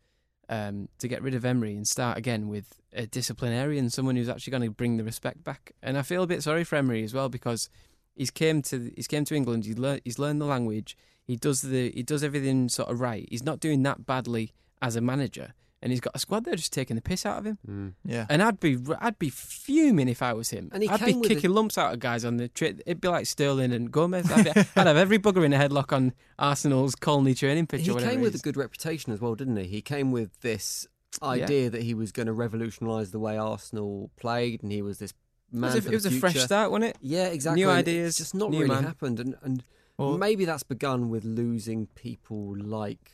[0.49, 4.51] um, to get rid of Emery and start again with a disciplinarian, someone who's actually
[4.51, 5.71] going to bring the respect back.
[5.81, 7.69] And I feel a bit sorry for Emery as well because
[8.15, 9.65] he's came to he's came to England.
[9.65, 10.97] He's learned he's learned the language.
[11.23, 13.27] He does the he does everything sort of right.
[13.29, 16.73] He's not doing that badly as a manager, and he's got a squad there just
[16.73, 17.57] taking the piss out of him.
[17.69, 17.93] Mm.
[18.05, 18.25] Yeah.
[18.29, 20.71] And I'd be I'd be fuming if I was him.
[20.73, 22.81] And he I'd be came a- kicking lumps out of guys on the trip.
[22.87, 24.31] It'd be like Sterling and Gomez.
[24.31, 27.83] I'd, be, I'd have every bugger in a headlock on Arsenal's Colney training pitch.
[27.85, 29.65] He or came with a good reputation as well, didn't he?
[29.65, 30.87] He came with this
[31.21, 35.11] idea that he was going to revolutionise the way Arsenal played, and he was this
[35.11, 35.17] It
[35.59, 35.61] man.
[35.73, 36.97] was, a, for it the was a fresh start, wasn't it?
[37.01, 37.61] Yeah, exactly.
[37.61, 38.83] New ideas, It's just not new really man.
[38.83, 39.63] happened, and and
[39.97, 43.11] Well- maybe that's begun with losing people like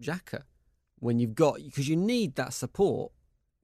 [0.00, 0.42] Xhaka.
[1.02, 3.10] When you've got because you need that support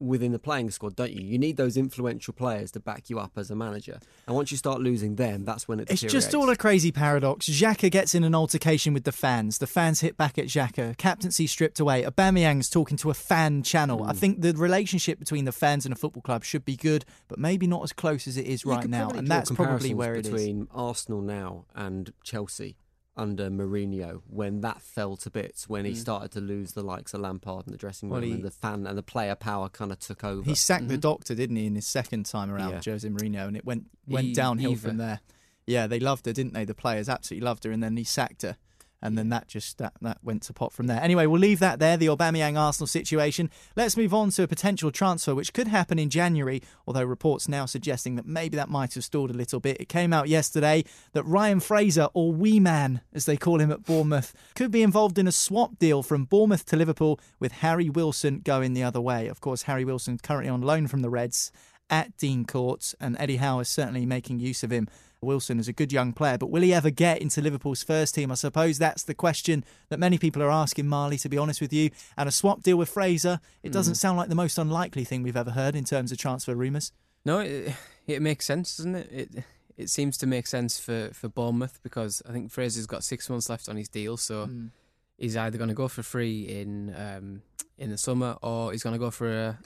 [0.01, 1.25] within the playing squad, don't you?
[1.25, 3.99] You need those influential players to back you up as a manager.
[4.27, 7.49] And once you start losing them, that's when it It's just all a crazy paradox.
[7.49, 9.59] Xhaka gets in an altercation with the fans.
[9.59, 10.97] The fans hit back at Xhaka.
[10.97, 12.03] Captaincy stripped away.
[12.03, 14.05] Aubameyang's talking to a fan channel.
[14.05, 14.11] Hmm.
[14.11, 17.39] I think the relationship between the fans and a football club should be good, but
[17.39, 19.11] maybe not as close as it is You right now.
[19.11, 20.33] And that's probably where it is.
[20.33, 22.77] between Arsenal now and Chelsea
[23.19, 27.21] under Mourinho when that fell to bits when he started to lose the likes of
[27.21, 28.21] Lampard in the dressing room Mm.
[28.23, 30.49] Well, he- and the fan and the player power kind of took over.
[30.49, 32.89] He sacked the doctor, didn't he, in his second time around, Mm-hmm.
[32.89, 32.93] Yeah.
[32.95, 34.89] Jose Mourinho, and it went went E- downhill Eva.
[34.89, 35.21] from there.
[35.67, 36.65] Yeah, they loved her, didn't they?
[36.65, 38.57] The players absolutely loved her, and then he sacked her,
[39.01, 41.01] and then that just that that went to pot from there.
[41.01, 41.97] Anyway, we'll leave that there.
[41.97, 43.51] The Aubameyang Arsenal situation.
[43.77, 46.63] Let's move on to a potential transfer, which could happen in January.
[46.87, 49.81] Although reports now suggesting that maybe that might have stalled a little bit.
[49.81, 53.85] It came out yesterday that Ryan Fraser, or Wee Man as they call him at
[53.85, 58.41] Bournemouth, could be involved in a swap deal from Bournemouth to Liverpool, with Harry Wilson
[58.41, 59.29] going the other way.
[59.29, 61.53] Of course, Harry Wilson currently on loan from the Reds
[61.91, 64.89] at Dean Court, and Eddie Howe is certainly making use of him.
[65.21, 68.31] Wilson is a good young player, but will he ever get into Liverpool's first team?
[68.31, 71.73] I suppose that's the question that many people are asking, Marley, to be honest with
[71.73, 71.91] you.
[72.17, 75.37] And a swap deal with Fraser, it doesn't sound like the most unlikely thing we've
[75.37, 76.93] ever heard in terms of transfer rumours.
[77.25, 77.73] No, it,
[78.07, 79.09] it makes sense, doesn't it?
[79.13, 79.45] It
[79.77, 83.49] it seems to make sense for, for Bournemouth because I think Fraser's got six months
[83.49, 84.71] left on his deal, so Mm.
[85.17, 87.43] he's either going to go for free in um,
[87.77, 89.59] in the summer or he's going to go for a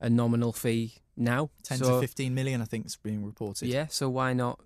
[0.00, 1.50] a nominal fee now.
[1.64, 3.68] 10 So- to 15 million, I think, is being reported.
[3.68, 4.58] Yeah, so why not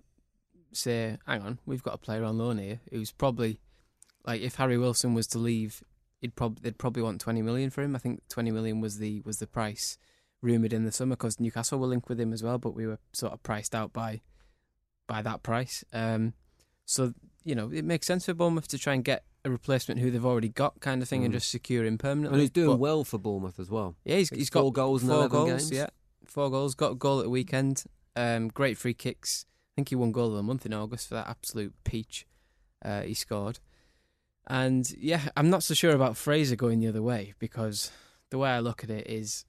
[0.77, 3.59] say, hang on, we've got a player on loan here who's probably
[4.25, 5.83] like if Harry Wilson was to leave,
[6.19, 7.95] he'd prob- they'd probably want twenty million for him.
[7.95, 9.97] I think twenty million was the was the price
[10.41, 12.99] rumored in the summer because Newcastle were linked with him as well, but we were
[13.13, 14.21] sort of priced out by
[15.07, 15.83] by that price.
[15.93, 16.33] Um,
[16.85, 20.09] so you know it makes sense for Bournemouth to try and get a replacement who
[20.09, 21.37] they've already got, kind of thing, and Mm.
[21.37, 22.35] just secure him permanently.
[22.37, 23.97] And he's doing But- well for Bournemouth as well.
[24.05, 25.49] yeah, he's, he's four got goals in four 11 goals.
[25.49, 25.71] games.
[25.71, 25.87] Yeah,
[26.25, 26.75] four goals.
[26.75, 27.83] Got a goal at the weekend.
[28.15, 29.45] Um, great free kicks.
[29.73, 32.25] I think he won goal of the month in August for that absolute peach
[32.85, 33.59] uh, he scored.
[34.45, 37.91] And yeah, I'm not so sure about Fraser going the other way because
[38.29, 39.45] the way I look at it is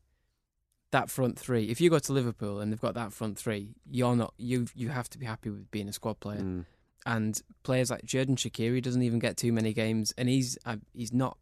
[0.93, 1.65] that front three.
[1.65, 4.91] If you go to Liverpool and they've got that front three, you're not you you
[4.91, 6.65] have to be happy with being a squad player Mm.
[7.05, 11.13] and players like Xherdan Shaqiri doesn't even get too many games, and he's uh, he's
[11.13, 11.37] not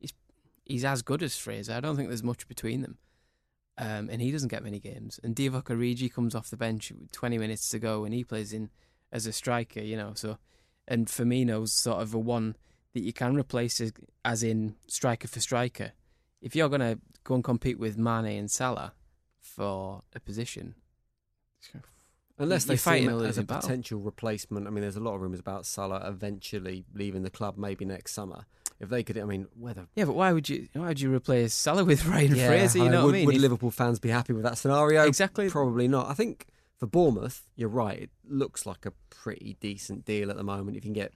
[0.00, 0.14] he's
[0.64, 1.74] he's as good as Fraser.
[1.74, 2.96] I don't think there's much between them,
[3.78, 5.18] um, and he doesn't get many games.
[5.22, 8.70] And Divock Origi comes off the bench 20 minutes to go, and he plays in
[9.12, 10.12] as a striker, you know.
[10.14, 10.38] So,
[10.86, 12.56] and Firmino's sort of a one
[12.92, 13.92] that you can replace as,
[14.24, 15.92] as in striker for striker.
[16.40, 18.92] If you're gonna go and compete with Mane and Salah
[19.40, 20.74] for a position,
[22.38, 23.62] Unless they see him as a battle.
[23.62, 24.66] potential replacement.
[24.66, 28.12] I mean, there's a lot of rumours about Salah eventually leaving the club, maybe next
[28.12, 28.46] summer.
[28.84, 31.52] If they could, I mean, whether yeah, but why would you why would you replace
[31.52, 32.78] Salah with Ryan Yeah, Fraser?
[32.78, 33.26] You I know would, what I mean?
[33.26, 35.04] Would Liverpool fans be happy with that scenario?
[35.04, 35.50] Exactly.
[35.50, 36.08] Probably not.
[36.08, 36.46] I think
[36.78, 37.98] for Bournemouth, you're right.
[38.02, 40.76] It looks like a pretty decent deal at the moment.
[40.76, 41.12] If you can get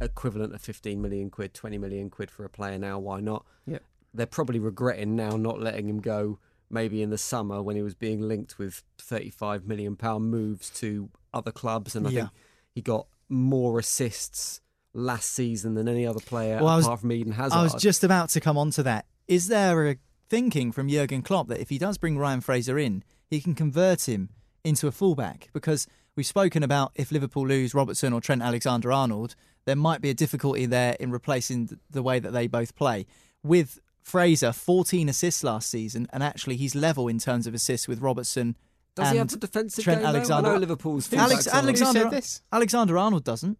[0.00, 3.44] equivalent of 15 million quid, 20 million quid for a player now, why not?
[3.66, 3.82] Yep.
[4.12, 6.38] They're probably regretting now not letting him go
[6.70, 11.10] maybe in the summer when he was being linked with 35 million pound moves to
[11.32, 12.20] other clubs and I Yeah.
[12.22, 12.32] think
[12.74, 14.60] he got more assists
[14.94, 17.56] last season than any other player Well, I was- apart from Eden Hazard.
[17.56, 19.06] I was just about to come on to that.
[19.28, 19.96] Is there a
[20.28, 24.08] thinking from Jurgen Klopp that if he does bring Ryan Fraser in, he can convert
[24.08, 24.30] him
[24.62, 25.48] into a fullback?
[25.52, 30.10] Because we've spoken about if Liverpool lose Robertson or Trent Alexander Arnold, there might be
[30.10, 33.06] a difficulty there in replacing the way that they both play.
[33.42, 38.00] With Fraser, 14 assists last season, and actually he's level in terms of assists with
[38.00, 38.56] Robertson.
[38.94, 40.04] Does and he have the defensive Trent game?
[40.04, 40.16] though?
[40.18, 42.42] Alexander- I know Liverpool's Alex, Alexander, Who said this?
[42.52, 43.58] Alexander Arnold doesn't.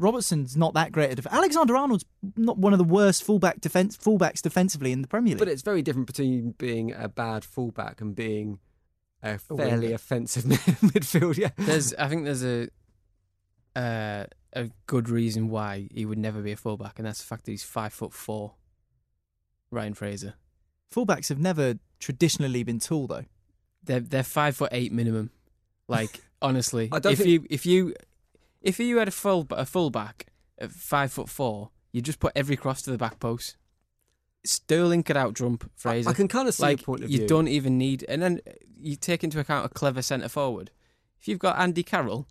[0.00, 1.10] Robertson's not that great.
[1.10, 2.04] At def- Alexander Arnold's
[2.36, 5.38] not one of the worst fullback defense fullbacks defensively in the Premier League.
[5.38, 8.58] But it's very different between being a bad fullback and being
[9.22, 9.94] a fairly winger.
[9.94, 11.36] offensive midfield.
[11.36, 12.68] Yeah, There's, I think there's a
[13.76, 17.44] uh, a good reason why he would never be a fullback, and that's the fact
[17.44, 18.54] that he's five foot four.
[19.70, 20.34] Ryan Fraser.
[20.92, 23.26] Fullbacks have never traditionally been tall, though.
[23.84, 25.30] They're they're five foot eight minimum.
[25.86, 27.94] Like honestly, I don't if think- you if you
[28.60, 30.26] if you had a full a fullback
[30.58, 33.56] at five foot four, you just put every cross to the back post.
[34.44, 36.10] Sterling could out jump I, Fraser.
[36.10, 37.26] I can kind of see like your point of you view.
[37.28, 38.40] don't even need, and then
[38.78, 40.70] you take into account a clever centre forward.
[41.20, 42.26] If you've got Andy Carroll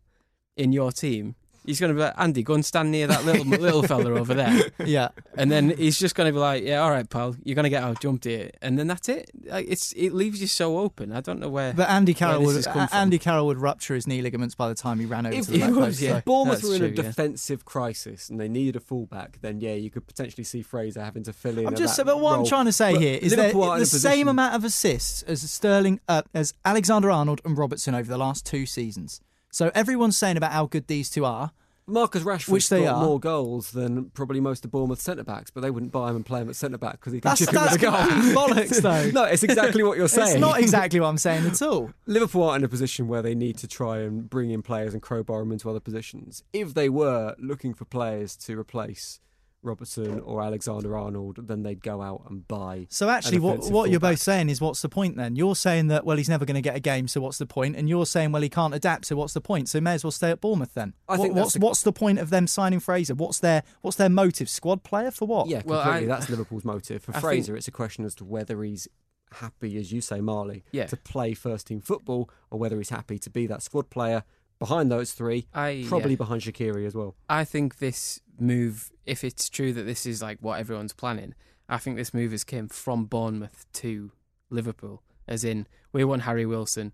[0.58, 1.36] in your team,
[1.70, 4.34] he's going to be like Andy, go and stand near that little little fella over
[4.34, 5.10] there, Yeah.
[5.38, 7.70] and then he's just going to be like, yeah, all right, pal, you're going to
[7.70, 9.32] get out jumped here, and then that's it.
[9.46, 11.12] Like, it's it leaves you so open.
[11.12, 11.74] I don't know where.
[11.74, 12.98] But Andy Carroll would has come from.
[12.98, 15.52] Andy Carroll would rupture his knee ligaments by the time he ran over If, to
[15.52, 16.02] the he back post.
[16.02, 16.16] yeah.
[16.16, 17.10] so- Bournemouth That's were in a true, yeah.
[17.10, 21.24] defensive crisis and they needed a fullback, then yeah, you could potentially see Fraser having
[21.24, 21.68] to fill in.
[21.68, 23.76] I'm just that but what I'm trying to say But here is there Liverpool are
[23.76, 28.10] in the same amount of assists as Sterling uh, as Alexander Arnold and Robertson over
[28.10, 29.22] the last two seasons.
[29.52, 31.52] So everyone's saying about how good these two are.
[31.90, 33.06] Marcus Rashford Which they got are.
[33.06, 36.26] more goals than probably most of Bournemouth centre backs, but they wouldn't buy him and
[36.26, 37.92] play him at centre back because he can That's, chip with a goal.
[38.48, 39.10] bollocks, though.
[39.12, 40.34] no, it's exactly what you're saying.
[40.34, 41.92] It's not exactly what I'm saying at all.
[42.06, 45.02] Liverpool aren't in a position where they need to try and bring in players and
[45.02, 46.44] crowbar them into other positions.
[46.54, 49.20] If they were looking for players to replace
[49.62, 52.88] Robertson or Alexander Arnold, then they'd go out and buy.
[52.90, 55.36] So actually, an what offensive what you're both saying is, what's the point then?
[55.36, 57.76] You're saying that well, he's never going to get a game, so what's the point?
[57.76, 59.70] And you're saying well, he can't adapt, so what's the point?
[59.70, 60.94] So he may as well stay at Bournemouth then.
[61.08, 63.16] I think What- that's what's the- what's the point of them signing Fraser?
[63.16, 64.50] What's their what's their motive?
[64.50, 65.48] Squad player for what?
[65.48, 66.12] Yeah, Well, completely.
[66.12, 67.04] I- That's Liverpool's motive.
[67.04, 68.88] For I think- Fraser, it's a question as to whether he's
[69.34, 70.88] happy, as you say, Marley, Yeah.
[70.88, 74.24] to play first team football, or whether he's happy to be that squad player
[74.60, 76.18] behind those three, I probably yeah.
[76.18, 77.16] behind Shaqiri as well.
[77.30, 81.34] I think this move, if it's true that this is like what everyone's planning,
[81.68, 84.12] I think this move has came from Bournemouth to
[84.50, 86.94] Liverpool, as in we want Harry Wilson.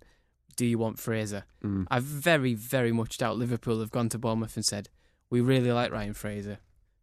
[0.56, 1.44] Do you want Fraser?
[1.64, 1.86] Mm.
[1.92, 4.90] I very, very much doubt Liverpool have gone to Bournemouth and said
[5.30, 6.60] we really like Ryan Fraser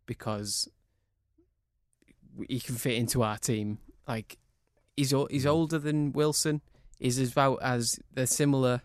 [0.06, 0.68] because
[2.48, 3.78] he can fit into our team.
[4.08, 4.38] Like
[4.96, 6.62] he's he's older than Wilson.
[6.98, 8.82] He's about as they're similar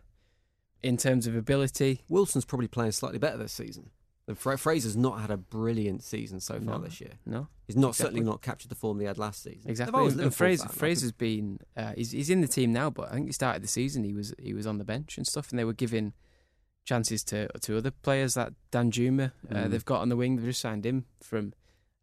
[0.88, 2.02] in terms of ability.
[2.10, 3.89] Wilson's probably playing slightly better this season.
[4.36, 6.80] Fraser's not had a brilliant season so far No.
[6.80, 7.13] this year.
[7.26, 8.04] No, He's not Exactly.
[8.06, 9.69] certainly not captured the form he had last season.
[9.69, 10.06] Exactly.
[10.08, 12.89] And, and Fraser, fan, I could- Fraser's been uh, he's he's in the team now,
[12.89, 14.04] but I think he started the season.
[14.04, 16.12] He was he was on the bench and stuff, and they were giving
[16.84, 18.34] chances to to other players.
[18.34, 19.69] That Danjuma, uh, Mm.
[19.71, 20.36] they've got on the wing.
[20.36, 21.54] They've just signed him from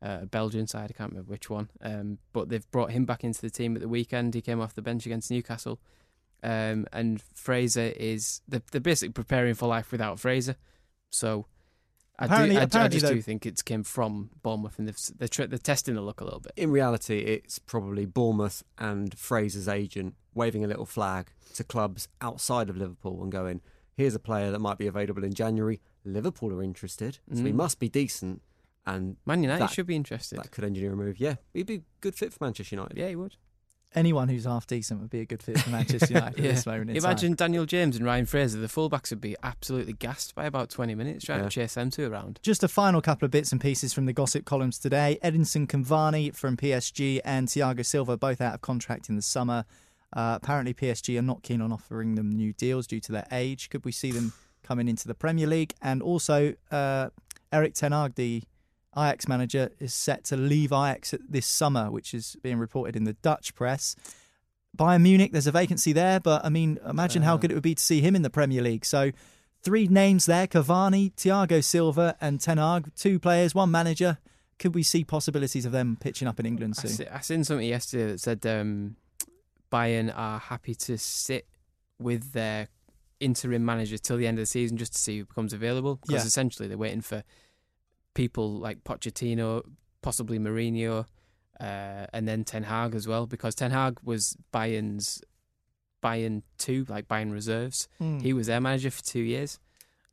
[0.02, 0.90] uh, a Belgian side.
[0.90, 3.82] I can't remember which one, um, but they've brought him back into the team at
[3.82, 4.34] the weekend.
[4.34, 5.78] He came off the bench against Newcastle,
[6.44, 10.56] um, and Fraser is they're, they're basically preparing for life without Fraser.
[11.10, 11.46] So.
[12.16, 14.86] I, do, Apparently- I, I apparently just though- do think it's came from Bournemouth, and
[14.86, 16.52] they've, they're, they're testing the look a little bit.
[16.56, 22.70] in reality, it's probably Bournemouth and Fraser's agent waving a little flag to clubs outside
[22.70, 23.60] of Liverpool and going,
[23.96, 25.80] here's a player that might be available in January.
[26.04, 27.54] Liverpool are interested, so he Mm.
[27.56, 28.42] must be decent.
[28.86, 30.38] And Man United that- should be interested.
[30.38, 31.18] that could engineer a move.
[31.18, 32.96] Yeah, he'd be a good fit for Manchester United.
[32.96, 33.34] Yeah, he would.
[33.94, 36.50] Anyone who's half decent would be a good fit for Manchester United Yeah.
[36.50, 37.46] at this moment in Imagine time.
[37.46, 38.58] Daniel James and Ryan Fraser.
[38.58, 41.44] The fullbacks would be absolutely gassed by about 20 minutes trying Yeah.
[41.44, 42.40] to chase them two around.
[42.42, 45.18] Just a final couple of bits and pieces from the gossip columns today.
[45.22, 49.64] Edinson Cavani from PSG and Thiago Silva both out of contract in the summer.
[50.12, 53.68] Uh, apparently, PSG are not keen on offering them new deals due to their age.
[53.70, 55.74] Could we see them coming into the Premier League?
[55.82, 57.10] And also, uh,
[57.52, 58.42] Erik Ten Hag, the
[58.96, 63.14] Ajax manager, is set to leave Ajax this summer, which is being reported in the
[63.14, 63.96] Dutch press.
[64.76, 67.74] Bayern Munich, there's a vacancy there, but I mean, imagine how good it would be
[67.76, 68.84] to see him in the Premier League.
[68.84, 69.12] So,
[69.62, 72.90] three names there: Cavani, Thiago Silva, and Ten Hag.
[72.96, 74.18] Two players, one manager.
[74.58, 77.06] Could we see possibilities of them pitching up in England soon?
[77.12, 78.96] I seen something yesterday that said um,
[79.72, 81.46] Bayern are happy to sit
[81.98, 82.68] with their
[83.20, 85.96] interim manager till the end of the season just to see who becomes available.
[85.96, 86.26] Because Yeah.
[86.26, 87.22] essentially they're waiting for
[88.14, 89.62] people like Pochettino,
[90.02, 91.06] possibly Mourinho,
[91.60, 93.26] uh, and then Ten Hag as well.
[93.26, 95.22] Because Ten Hag was Bayern's
[96.02, 97.88] Bayern two, like Bayern reserves.
[97.98, 98.18] Hmm.
[98.18, 99.58] He was their manager for two years,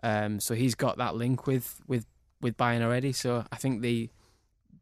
[0.03, 2.05] um, so he's got that link with with
[2.39, 3.11] with Bayern already.
[3.11, 4.09] So I think they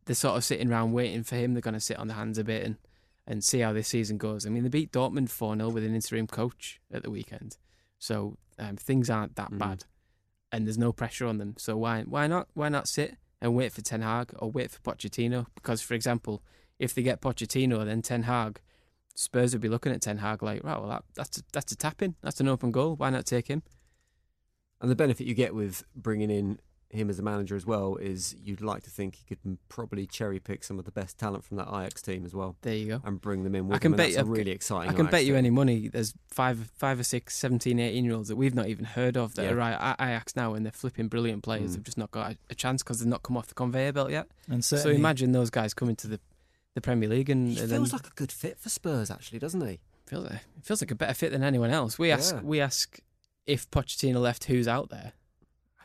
[0.06, 1.54] they're sort of sitting around waiting for him.
[1.54, 2.76] They're going to sit on their hands a bit and
[3.26, 4.46] and see how this season goes.
[4.46, 7.58] I mean, they beat Dortmund four 0 with an interim coach at the weekend,
[7.98, 9.58] so um, things aren't that Mm.
[9.58, 9.86] bad,
[10.52, 11.56] and there's no pressure on them.
[11.58, 14.80] So why why not why not sit and wait for Ten Hag or wait for
[14.80, 15.48] Pochettino?
[15.56, 16.44] Because for example,
[16.78, 18.62] if they get Pochettino, then Ten Hag.
[19.16, 21.76] Spurs would be looking at Ten Hag like, right, well, that, that's a, that's a
[21.76, 22.96] tap in, that's an open goal.
[22.96, 23.64] Why not take him?
[24.80, 26.60] And the benefit you get with bringing in
[26.92, 30.40] him as a manager as well is you'd like to think he could probably cherry
[30.40, 33.02] pick some of the best talent from that Ajax team as well There you go.
[33.04, 33.98] and bring them in with I can him.
[33.98, 34.90] bet that's you- really exciting.
[34.90, 35.38] I can Ajax bet you team.
[35.38, 38.86] any money there's five five or six 17, 18 year olds that we've not even
[38.86, 39.52] heard of that Yeah.
[39.52, 41.72] are at Ajax now and they're flipping brilliant players.
[41.72, 41.74] Mm.
[41.76, 44.10] They've just not got a, a chance because they've not come off the conveyor belt
[44.10, 44.28] yet.
[44.50, 46.20] And So imagine those guys coming to the,
[46.74, 49.38] the Premier League and, He and feels then like a good fit for Spurs, actually,
[49.40, 49.80] doesn't he?
[50.08, 52.00] feels like, it feels like a better fit than anyone else.
[52.00, 52.42] We ask Yeah.
[52.42, 53.00] we ask
[53.46, 55.14] if Pochettino left, who's out there.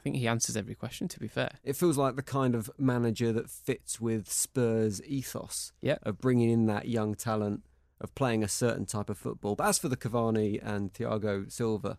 [0.04, 1.08] I think he answers every question.
[1.08, 5.72] To be fair, It feels like the kind of manager that fits with Spurs' ethos
[5.80, 5.96] Yeah.
[6.02, 7.62] of bringing in that young talent,
[8.02, 9.56] of playing a certain type of football.
[9.56, 11.96] But as for the Cavani and Thiago Silva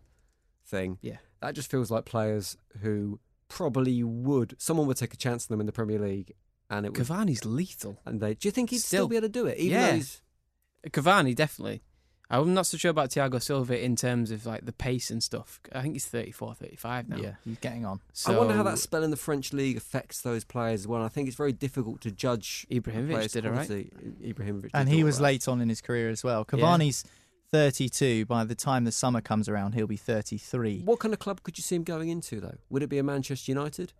[0.64, 1.16] thing, Yeah.
[1.40, 5.60] that just feels like players who probably would someone would take a chance on them
[5.60, 6.32] in the Premier League,
[6.70, 7.04] and it would.
[7.04, 8.00] Cavani's lethal.
[8.06, 9.58] and they, do you think he'd still, Still- be able to do it?
[9.58, 9.92] Even Yeah.
[9.96, 10.22] he's,
[10.90, 11.82] Cavani definitely.
[12.28, 15.60] I'm not so sure about Thiago Silva in terms of like the pace and stuff.
[15.72, 17.16] I think he's 34, 35 now.
[17.16, 18.00] yeah, he's getting on.
[18.12, 21.02] So I wonder how that spell in the French league affects those players as well.
[21.02, 22.66] I think it's very difficult to judge.
[22.70, 23.66] a Ibrahimovic did all right.
[23.66, 23.90] quality.
[24.24, 25.34] Ibrahimovic, And he was right.
[25.34, 26.44] late on in his career as well.
[26.44, 27.04] Cavani's
[27.52, 28.26] 32.
[28.26, 30.82] By the time the summer comes around, he'll be 33.
[30.84, 32.56] What kind of club could you see him going into, though?
[32.70, 33.92] Would it be a Manchester United?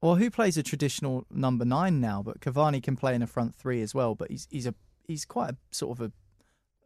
[0.00, 2.22] Well, who plays a traditional number nine now?
[2.22, 4.14] But Cavani can play in a front three as well.
[4.14, 4.74] But he's he's a
[5.08, 6.12] he's quite a sort of a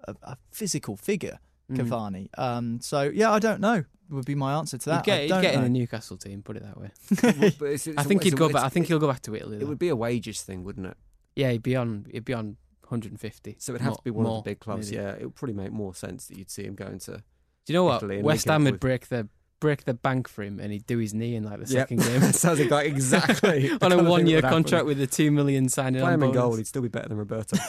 [0.05, 1.39] a, a physical figure,
[1.71, 1.77] Mm.
[1.77, 2.29] Cavani.
[2.37, 3.85] Um, so yeah, I don't know.
[4.11, 5.07] Would be my answer to that.
[5.07, 6.43] He'd get, I he'd get in the Newcastle team.
[6.43, 6.91] Put it that way.
[7.23, 8.65] Well, but it's- it's I a- think it's he'd go it's- back.
[8.65, 9.57] I think he'll go back to Italy.
[9.57, 9.67] It though.
[9.67, 10.97] would be a wages thing, wouldn't it?
[11.37, 12.07] Yeah, he'd be on.
[12.11, 12.57] He'd be on
[12.89, 13.55] 150.
[13.61, 14.91] So it'd have More- to be one more, of the big clubs.
[14.91, 15.01] maybe.
[15.03, 17.13] Yeah, it would probably make more sense that you'd see him going to.
[17.13, 17.23] Do
[17.69, 18.03] you know what?
[18.03, 19.29] West link it up Ham would with- break the
[19.61, 22.21] break the bank for him, and he'd do his knee in like the second game.
[22.33, 24.63] Sounds like exactly on a of thing that one year would happen.
[24.65, 27.09] contract with a two million signing Play on him in goal, he'd still be better
[27.09, 27.57] than Roberto.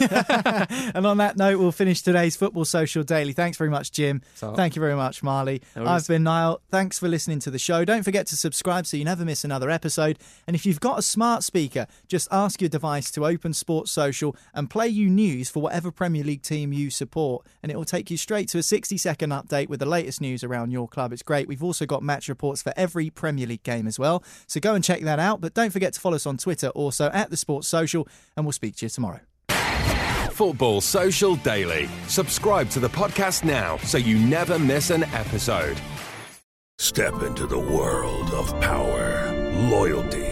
[0.94, 3.32] and on that note, we'll finish today's Football Social Daily.
[3.32, 4.22] Thanks very much, Jim.
[4.34, 5.62] So- Thank you very much, Marley.
[5.76, 5.86] No.
[5.86, 6.60] I've been Niall.
[6.70, 7.84] Thanks for listening to the show.
[7.84, 10.18] Don't forget to subscribe so you never miss another episode.
[10.46, 14.34] And if you've got a smart speaker, just ask your device to open Sports Social
[14.54, 17.46] and play you news for whatever Premier League team you support.
[17.62, 20.42] And it will take you straight to a 60 second update with the latest news
[20.42, 21.12] around your club.
[21.12, 21.48] It's great.
[21.48, 24.24] We've also got match reports for every Premier League game as well.
[24.46, 25.40] So go and check that out.
[25.40, 28.08] But don't forget to follow us on Twitter also at the Sports Social.
[28.36, 29.20] And we'll speak to you tomorrow.
[30.32, 31.88] Football Social Daily.
[32.08, 35.78] Subscribe to the podcast now so you never miss an episode.
[36.78, 39.30] Step into the world of power,
[39.70, 40.31] loyalty,